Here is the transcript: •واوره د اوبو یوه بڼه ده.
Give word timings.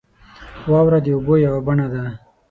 •واوره 0.71 0.99
د 1.05 1.07
اوبو 1.15 1.33
یوه 1.45 1.59
بڼه 1.67 1.87
ده. 1.93 2.03